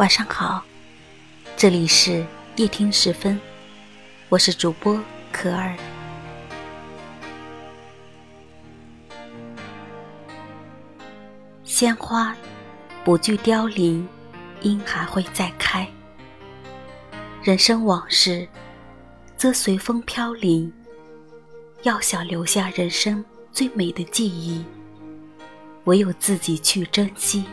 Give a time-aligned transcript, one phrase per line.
[0.00, 0.64] 晚上好，
[1.58, 2.24] 这里是
[2.56, 3.38] 夜听时分，
[4.30, 4.98] 我是主播
[5.30, 5.76] 可儿。
[11.64, 12.34] 鲜花
[13.04, 14.08] 不惧凋零，
[14.62, 15.84] 因还会再开；
[17.42, 18.48] 人生往事
[19.36, 20.72] 则随风飘零。
[21.82, 23.22] 要想留下人生
[23.52, 24.64] 最美的记忆，
[25.84, 27.44] 唯有自己去珍惜。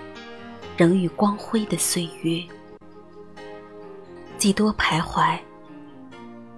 [0.78, 2.40] 仍与光辉的岁月，
[4.38, 5.36] 几多徘徊，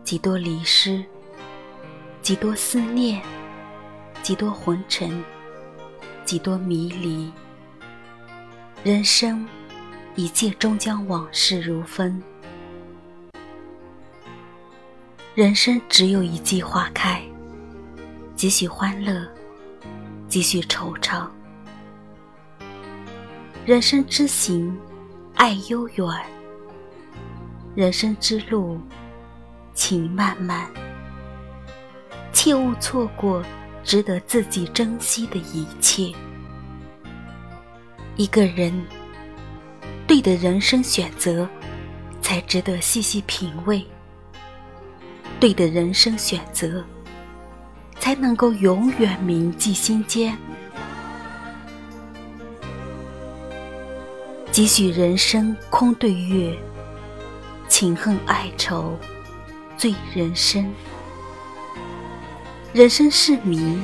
[0.03, 1.01] 几多离失，
[2.21, 3.21] 几多思念，
[4.21, 5.23] 几多红尘，
[6.25, 7.31] 几多迷离。
[8.83, 9.47] 人生，
[10.15, 12.21] 一切终将往事如风。
[15.33, 17.23] 人生只有一季花开，
[18.35, 19.25] 几许欢乐，
[20.27, 21.25] 几许惆怅。
[23.65, 24.75] 人生之行，
[25.35, 26.07] 爱悠远；
[27.75, 28.79] 人生之路，
[29.73, 30.67] 情漫漫。
[32.33, 33.43] 切勿错过
[33.83, 36.11] 值得自己珍惜的一切。
[38.15, 38.73] 一个人
[40.07, 41.47] 对的人生选择，
[42.21, 43.83] 才值得细细品味；
[45.39, 46.83] 对的人生选择，
[47.99, 50.35] 才能够永远铭记心间。
[54.51, 56.57] 几许人生空对月，
[57.67, 58.97] 情恨爱仇
[59.77, 60.73] 醉人生。
[62.73, 63.79] 人生是谜，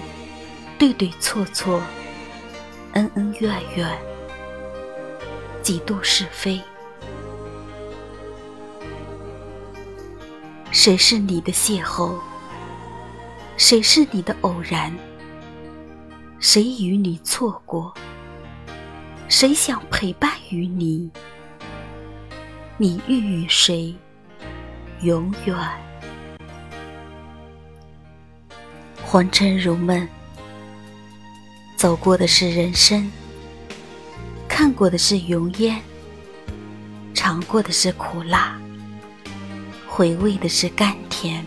[0.77, 1.79] 对对错错，
[2.93, 3.87] 恩恩怨怨，
[5.61, 6.59] 几度是非。
[10.71, 12.15] 谁是你的邂逅？
[13.55, 14.91] 谁是你的偶然？
[16.39, 17.93] 谁与你错过？
[19.27, 21.09] 谁想陪伴于你？
[22.77, 23.93] 你欲与谁
[25.01, 25.57] 永远？
[29.03, 30.07] 红尘如梦，
[31.75, 33.11] 走过的是人生，
[34.47, 35.81] 看过的是云烟，
[37.13, 38.55] 尝过的是苦辣，
[39.87, 41.43] 回味的是甘甜，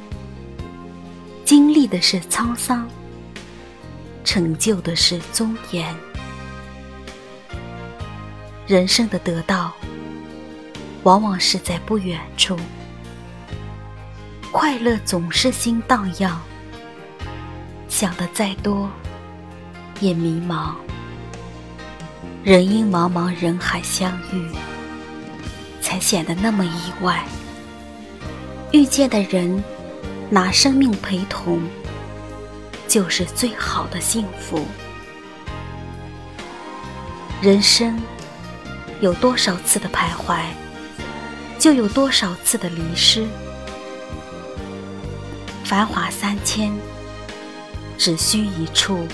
[1.45, 2.89] 经历的是沧桑，
[4.25, 5.95] 成就的是尊严。
[8.69, 9.73] 人生的得到，
[11.03, 12.55] 往往是在不远处；
[14.53, 16.39] 快乐总是心荡漾，
[17.89, 18.91] 想的再多
[20.01, 20.75] 也迷茫。
[22.45, 24.51] 人因茫茫人海相遇，
[25.81, 27.25] 才显得那么意外。
[28.73, 29.65] 遇见的人，
[30.29, 31.63] 拿生命陪同，
[32.87, 34.63] 就是最好的幸福。
[37.41, 37.99] 人生。
[39.01, 40.41] 有多少次的徘徊，
[41.57, 43.25] 就有多少次的离失。
[45.65, 46.73] 繁华三千，
[47.97, 49.07] 只需一处，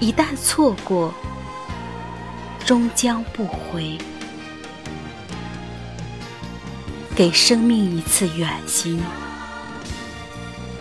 [0.00, 1.14] 一旦错过，
[2.66, 3.96] 终将不回。
[7.16, 9.00] 给生命一次远行。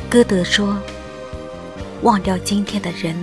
[0.09, 0.77] 歌德说
[2.03, 3.15] ：“忘掉今天的人，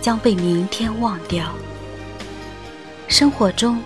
[0.00, 1.54] 将被明天忘掉。”
[3.08, 3.80] 生活中，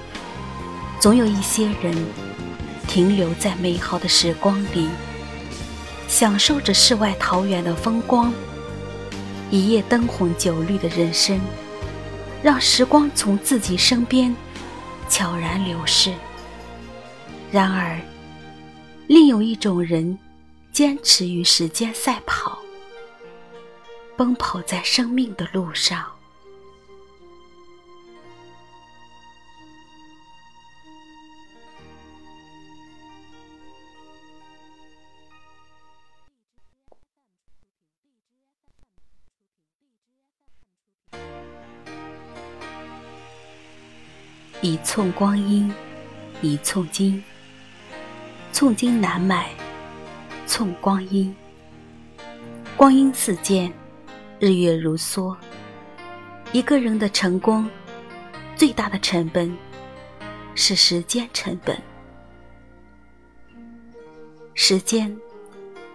[1.01, 1.95] 总有一些人
[2.87, 4.89] 停留在美好的时光里，
[6.07, 8.33] 享受着世外桃源的风光。
[9.51, 11.41] 一夜灯红酒绿的人生，
[12.43, 14.35] 让时光从自己身边
[15.09, 16.15] 悄然流逝。
[17.51, 17.99] 然而，
[19.07, 20.19] 另有一种人，
[20.71, 22.59] 坚持与时间赛跑，
[24.17, 26.05] 奔跑在生命的路上。
[44.61, 45.73] 一寸光阴，
[46.43, 47.23] 一寸金。
[48.53, 49.51] 寸金难买，
[50.49, 51.33] 寸光阴。
[52.77, 53.73] 光阴似箭，
[54.41, 55.37] 日月如梭。
[56.51, 57.71] 一个人的成功，
[58.57, 59.57] 最大的成本
[60.57, 61.81] 是时间成本。
[64.55, 65.17] 时间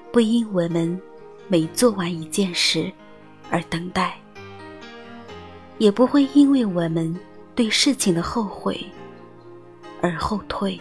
[0.10, 1.02] 不因我们
[1.50, 2.90] 每做完一件事
[3.50, 4.18] 而等待，
[5.80, 7.14] 也不会因为我们。
[7.56, 8.84] 对事情的后悔
[10.02, 10.80] 而后退，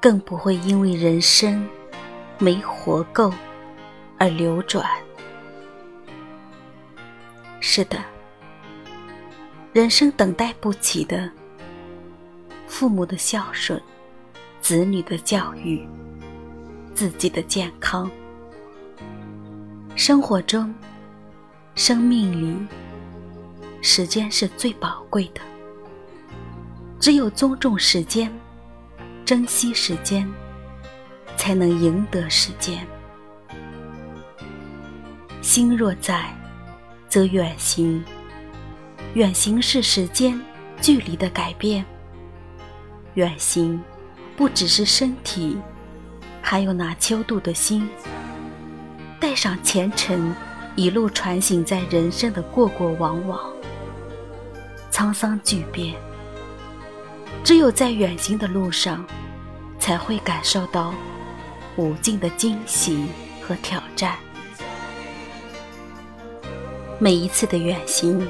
[0.00, 1.66] 更不会因为人生
[2.38, 3.32] 没活够
[4.18, 4.84] 而流转。
[7.60, 7.98] 是的，
[9.72, 11.30] 人生等待不起的，
[12.66, 13.80] 父母的孝顺、
[14.60, 15.86] 子女的教育、
[16.94, 18.10] 自己的健康。
[19.94, 20.74] 生活中，
[21.74, 22.66] 生命里，
[23.86, 25.40] 时间是最宝贵的。
[26.98, 28.30] 只有尊重时间，
[29.24, 30.28] 珍惜时间，
[31.36, 32.84] 才能赢得时间。
[35.40, 36.36] 心若在，
[37.08, 38.04] 则远行。
[39.14, 40.38] 远行是时间、
[40.80, 41.86] 距离的改变。
[43.14, 43.80] 远行，
[44.36, 45.56] 不只是身体，
[46.42, 47.88] 还有那秋度的心。
[49.20, 50.34] 带上前尘，
[50.74, 53.40] 一路船行在人生的过过往往，
[54.96, 55.94] 沧桑巨变。
[57.44, 59.04] 只有在远行的路上，
[59.78, 60.94] 才会感受到
[61.76, 63.04] 无尽的惊喜
[63.46, 64.16] 和挑战。
[66.98, 68.26] 每一次的远行，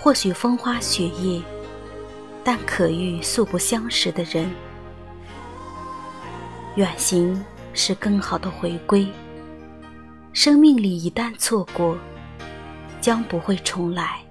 [0.00, 1.42] 或许风花雪月，
[2.42, 4.50] 但可遇素不相识的人。
[6.76, 7.44] 远行
[7.74, 9.06] 是更好的回归。
[10.32, 11.94] 生命里一旦错过，
[13.02, 14.24] 将不会重来。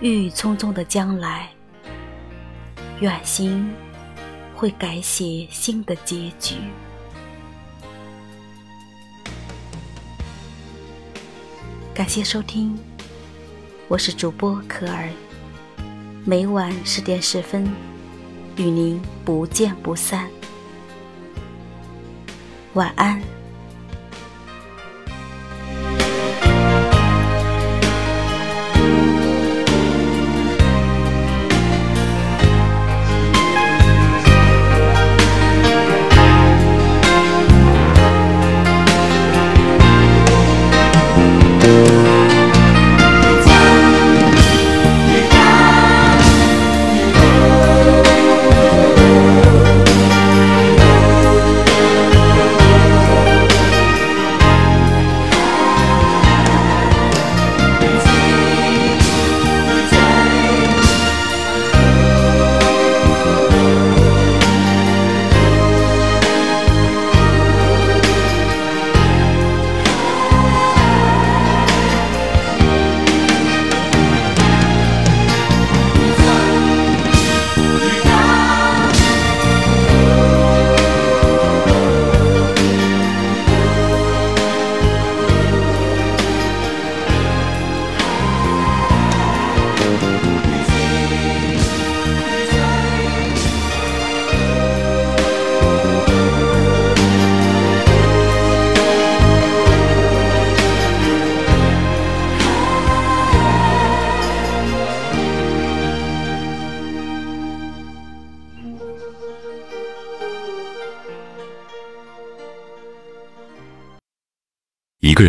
[0.00, 1.50] 郁郁葱葱的将来，
[3.00, 3.70] 远行
[4.56, 6.54] 会改写新的结局。
[11.92, 12.78] 感谢收听，
[13.88, 15.10] 我是主播可儿，
[16.24, 17.70] 每晚十点十分
[18.56, 20.30] 与您不见不散。
[22.72, 23.20] 晚安。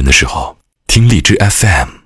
[0.03, 0.57] 的时候，
[0.88, 2.00] 听荔枝 FM。